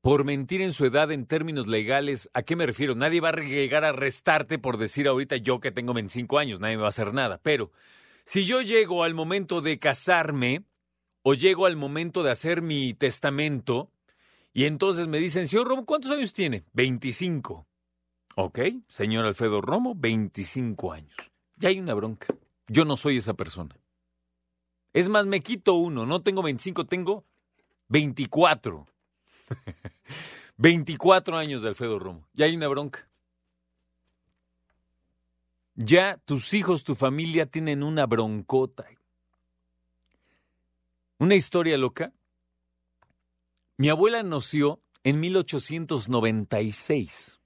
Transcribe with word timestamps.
por 0.00 0.24
mentir 0.24 0.62
en 0.62 0.72
su 0.72 0.84
edad 0.84 1.10
en 1.10 1.26
términos 1.26 1.66
legales, 1.66 2.30
¿a 2.32 2.42
qué 2.42 2.56
me 2.56 2.66
refiero? 2.66 2.94
Nadie 2.94 3.20
va 3.20 3.30
a 3.30 3.36
llegar 3.36 3.84
a 3.84 3.88
arrestarte 3.88 4.58
por 4.58 4.76
decir 4.76 5.08
ahorita 5.08 5.36
yo 5.36 5.60
que 5.60 5.72
tengo 5.72 5.92
25 5.92 6.38
años, 6.38 6.60
nadie 6.60 6.76
me 6.76 6.82
va 6.82 6.88
a 6.88 6.90
hacer 6.90 7.12
nada. 7.12 7.40
Pero 7.42 7.72
si 8.24 8.44
yo 8.44 8.62
llego 8.62 9.04
al 9.04 9.14
momento 9.14 9.60
de 9.60 9.78
casarme 9.78 10.62
o 11.22 11.34
llego 11.34 11.66
al 11.66 11.76
momento 11.76 12.22
de 12.22 12.30
hacer 12.30 12.62
mi 12.62 12.94
testamento 12.94 13.90
y 14.52 14.64
entonces 14.64 15.08
me 15.08 15.18
dicen, 15.18 15.48
señor 15.48 15.68
Romo, 15.68 15.84
¿cuántos 15.84 16.10
años 16.10 16.32
tiene? 16.32 16.64
25. 16.72 17.66
Ok, 18.36 18.60
señor 18.88 19.24
Alfredo 19.24 19.60
Romo, 19.60 19.94
25 19.96 20.92
años. 20.92 21.16
Ya 21.56 21.70
hay 21.70 21.80
una 21.80 21.94
bronca. 21.94 22.28
Yo 22.68 22.84
no 22.84 22.96
soy 22.96 23.18
esa 23.18 23.34
persona. 23.34 23.76
Es 24.92 25.08
más, 25.08 25.26
me 25.26 25.40
quito 25.40 25.74
uno, 25.74 26.06
no 26.06 26.22
tengo 26.22 26.42
25, 26.42 26.86
tengo 26.86 27.24
24. 27.88 28.86
24 30.58 31.36
años 31.36 31.62
de 31.62 31.68
Alfredo 31.68 31.98
Romo. 31.98 32.28
Ya 32.34 32.44
hay 32.46 32.54
una 32.56 32.68
bronca. 32.68 33.08
Ya 35.74 36.20
tus 36.24 36.54
hijos, 36.54 36.84
tu 36.84 36.94
familia 36.94 37.46
tienen 37.46 37.82
una 37.82 38.06
broncota. 38.06 38.86
Una 41.18 41.34
historia 41.36 41.76
loca. 41.78 42.12
Mi 43.76 43.88
abuela 43.88 44.22
nació 44.24 44.80
en 45.04 45.20
1896. 45.20 47.38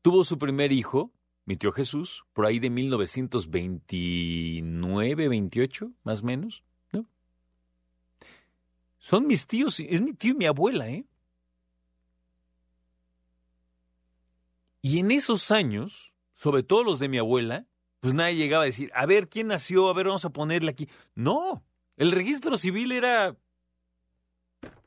Tuvo 0.00 0.24
su 0.24 0.38
primer 0.38 0.72
hijo, 0.72 1.12
mi 1.44 1.56
tío 1.56 1.72
Jesús, 1.72 2.24
por 2.32 2.46
ahí 2.46 2.58
de 2.58 2.70
1929, 2.70 5.28
28, 5.28 5.92
más 6.04 6.22
o 6.22 6.26
menos. 6.26 6.64
Son 9.06 9.24
mis 9.28 9.46
tíos, 9.46 9.78
es 9.78 10.00
mi 10.00 10.14
tío 10.14 10.32
y 10.32 10.36
mi 10.36 10.46
abuela, 10.46 10.88
¿eh? 10.88 11.04
Y 14.82 14.98
en 14.98 15.12
esos 15.12 15.52
años, 15.52 16.12
sobre 16.32 16.64
todo 16.64 16.82
los 16.82 16.98
de 16.98 17.08
mi 17.08 17.18
abuela, 17.18 17.66
pues 18.00 18.14
nadie 18.14 18.34
llegaba 18.34 18.64
a 18.64 18.66
decir, 18.66 18.90
a 18.96 19.06
ver, 19.06 19.28
¿quién 19.28 19.46
nació? 19.46 19.88
A 19.88 19.94
ver, 19.94 20.06
vamos 20.06 20.24
a 20.24 20.30
ponerle 20.30 20.72
aquí. 20.72 20.88
No, 21.14 21.64
el 21.96 22.10
registro 22.10 22.56
civil 22.56 22.90
era... 22.90 23.36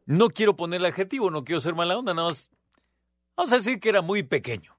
No 0.05 0.27
quiero 0.31 0.53
poner 0.53 0.81
el 0.81 0.87
adjetivo, 0.87 1.31
no 1.31 1.45
quiero 1.45 1.61
ser 1.61 1.73
mala 1.73 1.97
onda, 1.97 2.13
nada 2.13 2.27
más... 2.27 2.51
Vamos 3.37 3.53
a 3.53 3.55
decir 3.55 3.79
que 3.79 3.87
era 3.87 4.01
muy 4.01 4.23
pequeño. 4.23 4.77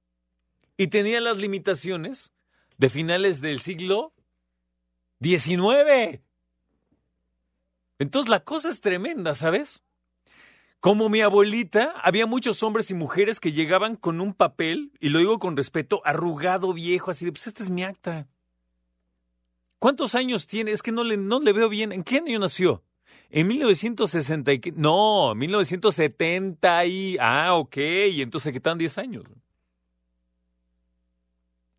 Y 0.77 0.89
tenía 0.89 1.19
las 1.19 1.39
limitaciones 1.39 2.31
de 2.77 2.91
finales 2.91 3.41
del 3.41 3.61
siglo 3.61 4.13
XIX. 5.23 6.21
Entonces 8.01 8.31
la 8.31 8.41
cosa 8.41 8.71
es 8.71 8.81
tremenda, 8.81 9.35
¿sabes? 9.35 9.83
Como 10.81 11.11
mi 11.11 11.21
abuelita, 11.21 11.93
había 12.03 12.25
muchos 12.25 12.63
hombres 12.63 12.91
y 12.91 12.95
mujeres 12.95 13.41
que 13.41 13.53
llegaban 13.53 13.95
con 13.95 14.23
un 14.23 14.33
papel, 14.33 14.91
y 15.01 15.11
lo 15.11 15.19
digo 15.19 15.39
con 15.39 15.55
respeto, 15.55 16.01
arrugado, 16.07 16.73
viejo, 16.73 17.11
así 17.11 17.27
de, 17.27 17.33
pues 17.33 17.47
este 17.47 17.63
es 17.63 17.69
mi 17.69 17.85
acta. 17.85 18.27
¿Cuántos 19.79 20.15
años 20.15 20.47
tiene? 20.47 20.73
Es 20.73 20.81
que 20.81 20.93
no 20.93 21.05
le, 21.05 21.19
no 21.19 21.41
le 21.41 21.53
veo 21.53 21.69
bien. 21.69 21.93
¿En 21.93 22.03
qué 22.03 22.17
año 22.17 22.39
nació? 22.39 22.83
En 23.29 23.47
1960 23.47 24.53
y... 24.55 24.61
No, 24.77 25.35
1970 25.35 26.87
y... 26.87 27.19
Ah, 27.21 27.55
ok, 27.55 27.77
y 27.77 28.23
entonces 28.23 28.45
se 28.45 28.53
quitan 28.55 28.79
10 28.79 28.97
años. 28.97 29.25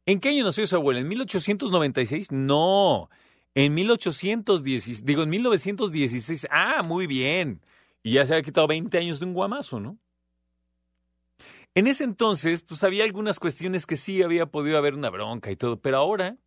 ¿En 0.05 0.19
qué 0.19 0.29
año 0.29 0.43
nació 0.43 0.67
su 0.67 0.75
abuela? 0.75 0.99
¿En 0.99 1.07
1896? 1.07 2.31
No, 2.31 3.09
en 3.53 3.73
1816, 3.73 5.03
digo, 5.03 5.23
en 5.23 5.29
1916, 5.29 6.47
ah, 6.49 6.83
muy 6.83 7.07
bien. 7.07 7.61
Y 8.03 8.13
ya 8.13 8.25
se 8.25 8.33
había 8.33 8.43
quitado 8.43 8.67
20 8.67 8.97
años 8.97 9.19
de 9.19 9.25
un 9.25 9.33
guamazo, 9.33 9.79
¿no? 9.79 9.97
En 11.73 11.87
ese 11.87 12.03
entonces, 12.03 12.61
pues 12.61 12.83
había 12.83 13.03
algunas 13.03 13.39
cuestiones 13.39 13.85
que 13.85 13.95
sí 13.95 14.21
había 14.21 14.45
podido 14.45 14.77
haber 14.77 14.93
una 14.93 15.09
bronca 15.09 15.51
y 15.51 15.55
todo, 15.55 15.79
pero 15.79 15.97
ahora, 15.97 16.37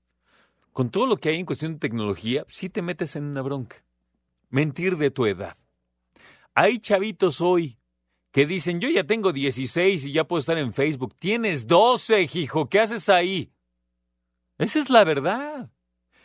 con 0.72 0.90
todo 0.90 1.06
lo 1.06 1.16
que 1.16 1.30
hay 1.30 1.38
en 1.38 1.46
cuestión 1.46 1.74
de 1.74 1.78
tecnología, 1.78 2.44
sí 2.48 2.68
te 2.68 2.82
metes 2.82 3.16
en 3.16 3.24
una 3.24 3.40
bronca. 3.40 3.84
Mentir 4.50 4.96
de 4.96 5.10
tu 5.10 5.26
edad. 5.26 5.56
Hay 6.54 6.78
chavitos 6.78 7.40
hoy 7.40 7.78
que 8.32 8.46
dicen, 8.46 8.80
yo 8.80 8.88
ya 8.88 9.04
tengo 9.04 9.32
16 9.32 10.04
y 10.04 10.12
ya 10.12 10.24
puedo 10.24 10.40
estar 10.40 10.58
en 10.58 10.72
Facebook. 10.72 11.14
Tienes 11.18 11.66
12, 11.66 12.28
hijo, 12.34 12.68
¿qué 12.68 12.80
haces 12.80 13.08
ahí? 13.08 13.50
Esa 14.58 14.80
es 14.80 14.90
la 14.90 15.04
verdad. 15.04 15.70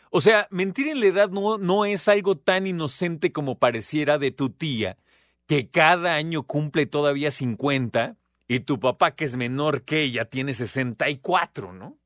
O 0.09 0.21
sea, 0.21 0.47
mentir 0.49 0.87
en 0.87 0.99
la 0.99 1.05
edad 1.05 1.29
no, 1.29 1.57
no 1.57 1.85
es 1.85 2.07
algo 2.07 2.35
tan 2.35 2.65
inocente 2.65 3.31
como 3.31 3.59
pareciera 3.59 4.17
de 4.17 4.31
tu 4.31 4.49
tía, 4.49 4.97
que 5.45 5.69
cada 5.69 6.15
año 6.15 6.43
cumple 6.43 6.85
todavía 6.85 7.31
50 7.31 8.17
y 8.47 8.61
tu 8.61 8.79
papá, 8.79 9.11
que 9.11 9.25
es 9.25 9.37
menor 9.37 9.83
que 9.83 10.01
ella, 10.01 10.25
tiene 10.25 10.53
64, 10.53 11.73
¿no? 11.73 11.97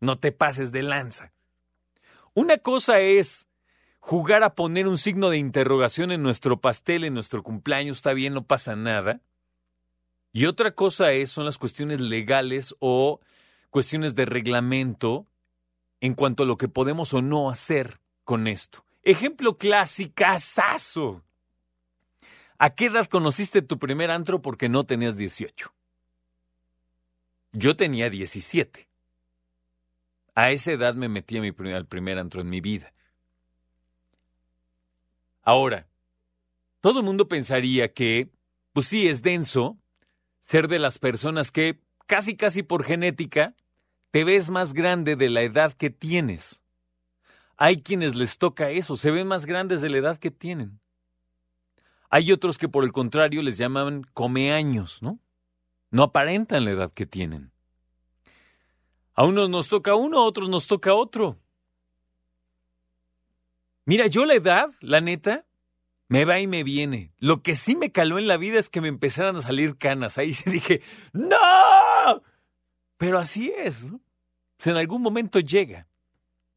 No 0.00 0.18
te 0.18 0.32
pases 0.32 0.72
de 0.72 0.82
lanza. 0.82 1.32
Una 2.34 2.56
cosa 2.56 3.00
es 3.00 3.48
jugar 4.00 4.42
a 4.42 4.54
poner 4.54 4.88
un 4.88 4.96
signo 4.96 5.28
de 5.28 5.36
interrogación 5.36 6.10
en 6.12 6.22
nuestro 6.22 6.60
pastel, 6.60 7.04
en 7.04 7.14
nuestro 7.14 7.42
cumpleaños, 7.42 7.98
está 7.98 8.14
bien, 8.14 8.32
no 8.32 8.46
pasa 8.46 8.74
nada. 8.74 9.20
Y 10.32 10.46
otra 10.46 10.74
cosa 10.74 11.12
es, 11.12 11.30
son 11.30 11.44
las 11.44 11.58
cuestiones 11.58 12.00
legales 12.00 12.74
o 12.80 13.20
cuestiones 13.68 14.14
de 14.14 14.24
reglamento 14.24 15.26
en 16.02 16.14
cuanto 16.14 16.42
a 16.42 16.46
lo 16.46 16.58
que 16.58 16.68
podemos 16.68 17.14
o 17.14 17.22
no 17.22 17.48
hacer 17.48 18.00
con 18.24 18.48
esto. 18.48 18.84
Ejemplo 19.04 19.56
clásico, 19.56 20.24
¿A 22.58 22.70
qué 22.74 22.86
edad 22.86 23.06
conociste 23.06 23.62
tu 23.62 23.78
primer 23.78 24.10
antro 24.10 24.42
porque 24.42 24.68
no 24.68 24.82
tenías 24.82 25.16
18? 25.16 25.72
Yo 27.52 27.76
tenía 27.76 28.10
17. 28.10 28.88
A 30.34 30.50
esa 30.50 30.72
edad 30.72 30.94
me 30.94 31.08
metí 31.08 31.38
primer, 31.52 31.76
al 31.76 31.86
primer 31.86 32.18
antro 32.18 32.40
en 32.40 32.50
mi 32.50 32.60
vida. 32.60 32.92
Ahora, 35.42 35.86
todo 36.80 36.98
el 36.98 37.04
mundo 37.04 37.28
pensaría 37.28 37.92
que, 37.92 38.28
pues 38.72 38.88
sí, 38.88 39.06
es 39.06 39.22
denso 39.22 39.78
ser 40.40 40.66
de 40.66 40.80
las 40.80 40.98
personas 40.98 41.52
que, 41.52 41.80
casi 42.06 42.36
casi 42.36 42.64
por 42.64 42.82
genética, 42.82 43.54
te 44.12 44.24
ves 44.24 44.50
más 44.50 44.74
grande 44.74 45.16
de 45.16 45.30
la 45.30 45.40
edad 45.40 45.72
que 45.72 45.88
tienes. 45.88 46.60
Hay 47.56 47.82
quienes 47.82 48.14
les 48.14 48.36
toca 48.36 48.68
eso, 48.68 48.96
se 48.96 49.10
ven 49.10 49.26
más 49.26 49.46
grandes 49.46 49.80
de 49.80 49.88
la 49.88 49.98
edad 49.98 50.18
que 50.18 50.30
tienen. 50.30 50.80
Hay 52.10 52.30
otros 52.30 52.58
que 52.58 52.68
por 52.68 52.84
el 52.84 52.92
contrario 52.92 53.40
les 53.40 53.56
llaman 53.56 54.04
comeaños, 54.12 55.02
¿no? 55.02 55.18
No 55.90 56.02
aparentan 56.02 56.66
la 56.66 56.72
edad 56.72 56.92
que 56.92 57.06
tienen. 57.06 57.52
A 59.14 59.24
unos 59.24 59.48
nos 59.48 59.68
toca 59.70 59.94
uno, 59.94 60.18
a 60.18 60.24
otros 60.24 60.50
nos 60.50 60.66
toca 60.66 60.92
otro. 60.92 61.38
Mira, 63.86 64.08
yo 64.08 64.26
la 64.26 64.34
edad, 64.34 64.68
la 64.80 65.00
neta, 65.00 65.46
me 66.08 66.26
va 66.26 66.38
y 66.38 66.46
me 66.46 66.64
viene. 66.64 67.14
Lo 67.16 67.42
que 67.42 67.54
sí 67.54 67.76
me 67.76 67.92
caló 67.92 68.18
en 68.18 68.28
la 68.28 68.36
vida 68.36 68.58
es 68.58 68.68
que 68.68 68.82
me 68.82 68.88
empezaran 68.88 69.36
a 69.36 69.42
salir 69.42 69.78
canas. 69.78 70.18
Ahí 70.18 70.34
sí 70.34 70.50
dije, 70.50 70.82
¡No! 71.14 72.22
Pero 73.02 73.18
así 73.18 73.52
es, 73.56 73.82
¿no? 73.82 74.00
En 74.64 74.76
algún 74.76 75.02
momento 75.02 75.40
llega. 75.40 75.88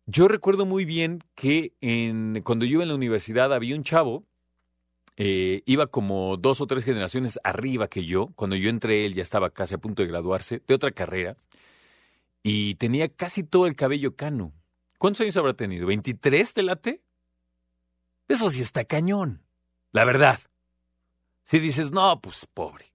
Yo 0.06 0.28
recuerdo 0.28 0.64
muy 0.68 0.86
bien 0.86 1.24
que 1.34 1.74
cuando 2.44 2.66
yo 2.66 2.74
iba 2.74 2.84
en 2.84 2.90
la 2.90 2.94
universidad 2.94 3.52
había 3.52 3.76
un 3.76 3.84
chavo, 3.84 4.28
eh, 5.18 5.64
iba 5.66 5.88
como 5.88 6.38
dos 6.38 6.62
o 6.62 6.68
tres 6.68 6.86
generaciones 6.86 7.40
arriba 7.44 7.88
que 7.88 8.06
yo. 8.06 8.28
Cuando 8.36 8.56
yo 8.56 8.70
entré, 8.70 9.08
él 9.08 9.16
ya 9.16 9.24
estaba 9.24 9.50
casi 9.50 9.74
a 9.74 9.80
punto 9.80 10.04
de 10.04 10.08
graduarse 10.08 10.62
de 10.68 10.76
otra 10.76 10.92
carrera 10.92 11.36
y 12.44 12.76
tenía 12.76 13.10
casi 13.10 13.44
todo 13.44 13.66
el 13.66 13.76
cabello 13.76 14.16
cano. 14.16 14.54
¿Cuántos 15.00 15.22
años 15.22 15.38
habrá 15.38 15.56
tenido? 15.56 15.88
¿23 15.88 16.54
de 16.54 16.62
late? 16.62 17.02
Eso 18.28 18.52
sí 18.52 18.62
está 18.62 18.86
cañón, 18.86 19.42
la 19.92 20.06
verdad. 20.06 20.40
Si 21.42 21.58
dices, 21.58 21.92
no, 21.92 22.22
pues 22.22 22.46
pobre. 22.54 22.94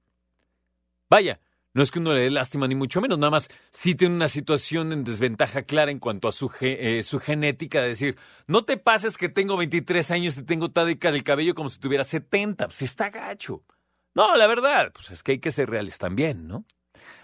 Vaya, 1.08 1.41
no 1.73 1.83
es 1.83 1.91
que 1.91 2.01
uno 2.01 2.13
le 2.13 2.23
dé 2.23 2.31
lástima 2.31 2.67
ni 2.67 2.75
mucho 2.75 3.01
menos, 3.01 3.19
nada 3.19 3.31
más 3.31 3.49
si 3.71 3.95
tiene 3.95 4.15
una 4.15 4.29
situación 4.29 4.93
en 4.93 5.05
desventaja 5.05 5.63
clara 5.63 5.91
en 5.91 5.99
cuanto 5.99 6.29
a 6.29 6.33
su, 6.33 6.51
eh, 6.61 7.03
genética, 7.23 7.81
de 7.81 7.89
decir, 7.89 8.17
no 8.47 8.65
te 8.65 8.77
pases 8.77 9.17
que 9.17 9.29
tengo 9.29 9.57
23 9.57 10.11
años 10.11 10.37
y 10.37 10.43
tengo 10.43 10.69
tádica 10.69 11.13
del 11.13 11.23
cabello 11.23 11.55
como 11.55 11.69
si 11.69 11.79
tuviera 11.79 12.05
70, 12.05 12.67
pues 12.67 12.83
está 12.83 13.11
gacho. 13.11 13.63
No, 14.15 14.37
la 14.37 14.47
verdad, 14.49 14.93
pues 14.93 15.11
es 15.11 15.23
que 15.23 15.33
hay 15.33 15.39
que 15.39 15.53
ser 15.53 15.71
reales 15.71 15.99
también, 15.99 16.49
¿no? 16.49 16.65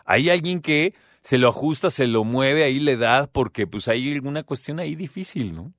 Hay 0.05 0.31
alguien 0.31 0.61
que 0.61 0.95
se 1.21 1.39
lo 1.39 1.49
ajusta, 1.49 1.91
se 1.91 2.07
lo 2.07 2.23
mueve 2.23 2.63
ahí 2.63 2.79
la 2.79 2.93
edad 2.93 3.31
porque 3.33 3.67
pues 3.67 3.89
hay 3.89 4.13
alguna 4.13 4.45
cuestión 4.45 4.79
ahí 4.79 4.95
difícil, 4.95 5.55
¿no? 5.55 5.75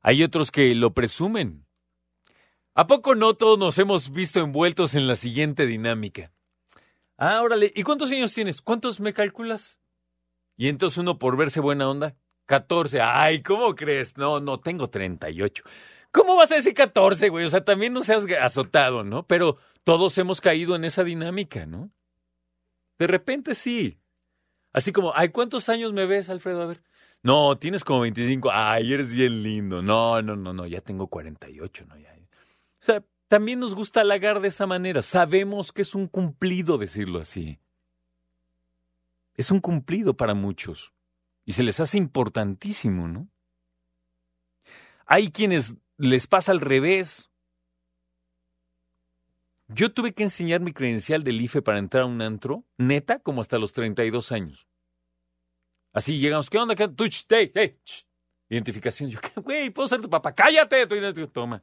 Hay 0.00 0.22
otros 0.22 0.52
que 0.52 0.74
lo 0.76 0.94
presumen. 0.94 1.66
¿A 2.74 2.86
poco 2.86 3.14
no 3.14 3.34
todos 3.34 3.58
nos 3.58 3.78
hemos 3.78 4.12
visto 4.12 4.40
envueltos 4.40 4.94
en 4.94 5.08
la 5.08 5.16
siguiente 5.16 5.66
dinámica? 5.66 6.33
Ah, 7.16 7.42
órale, 7.42 7.72
¿y 7.74 7.82
cuántos 7.82 8.10
años 8.10 8.32
tienes? 8.32 8.60
¿Cuántos 8.60 9.00
me 9.00 9.12
calculas? 9.12 9.78
Y 10.56 10.68
entonces 10.68 10.98
uno 10.98 11.18
por 11.18 11.36
verse 11.36 11.60
buena 11.60 11.88
onda, 11.88 12.16
14. 12.46 13.00
Ay, 13.00 13.42
¿cómo 13.42 13.74
crees? 13.74 14.16
No, 14.16 14.40
no, 14.40 14.60
tengo 14.60 14.88
38. 14.88 15.64
¿Cómo 16.12 16.36
vas 16.36 16.52
a 16.52 16.56
decir 16.56 16.74
14, 16.74 17.28
güey? 17.28 17.44
O 17.44 17.48
sea, 17.48 17.64
también 17.64 17.92
no 17.92 18.02
seas 18.02 18.24
azotado, 18.40 19.02
¿no? 19.02 19.26
Pero 19.26 19.58
todos 19.82 20.16
hemos 20.18 20.40
caído 20.40 20.76
en 20.76 20.84
esa 20.84 21.02
dinámica, 21.02 21.66
¿no? 21.66 21.90
De 22.98 23.06
repente 23.06 23.54
sí. 23.54 23.98
Así 24.72 24.92
como, 24.92 25.12
ay, 25.14 25.30
¿cuántos 25.30 25.68
años 25.68 25.92
me 25.92 26.06
ves, 26.06 26.30
Alfredo? 26.30 26.62
A 26.62 26.66
ver. 26.66 26.82
No, 27.22 27.56
tienes 27.58 27.84
como 27.84 28.00
25. 28.00 28.50
Ay, 28.52 28.92
eres 28.92 29.12
bien 29.12 29.42
lindo. 29.42 29.82
No, 29.82 30.20
no, 30.22 30.36
no, 30.36 30.52
no, 30.52 30.66
ya 30.66 30.80
tengo 30.80 31.08
48, 31.08 31.86
¿no? 31.86 31.98
Ya. 31.98 32.12
O 32.12 32.84
sea, 32.84 33.02
también 33.28 33.60
nos 33.60 33.74
gusta 33.74 34.00
halagar 34.00 34.40
de 34.40 34.48
esa 34.48 34.66
manera. 34.66 35.02
Sabemos 35.02 35.72
que 35.72 35.82
es 35.82 35.94
un 35.94 36.06
cumplido 36.08 36.78
decirlo 36.78 37.20
así. 37.20 37.58
Es 39.34 39.50
un 39.50 39.60
cumplido 39.60 40.16
para 40.16 40.34
muchos. 40.34 40.92
Y 41.44 41.52
se 41.52 41.62
les 41.62 41.80
hace 41.80 41.98
importantísimo, 41.98 43.08
¿no? 43.08 43.28
Hay 45.06 45.30
quienes 45.30 45.76
les 45.98 46.26
pasa 46.26 46.52
al 46.52 46.60
revés. 46.60 47.30
Yo 49.68 49.92
tuve 49.92 50.14
que 50.14 50.22
enseñar 50.22 50.60
mi 50.60 50.72
credencial 50.72 51.24
del 51.24 51.40
IFE 51.40 51.62
para 51.62 51.78
entrar 51.78 52.04
a 52.04 52.06
un 52.06 52.22
antro, 52.22 52.64
neta, 52.76 53.18
como 53.18 53.40
hasta 53.40 53.58
los 53.58 53.72
32 53.72 54.32
años. 54.32 54.68
Así 55.92 56.18
llegamos, 56.18 56.50
¿qué 56.50 56.58
onda? 56.58 56.74
Hey, 57.28 57.78
Identificación. 58.48 59.10
Yo, 59.10 59.18
güey, 59.42 59.70
¿puedo 59.70 59.88
ser 59.88 60.00
tu 60.00 60.10
papá? 60.10 60.34
¡Cállate! 60.34 60.86
Toma. 61.28 61.62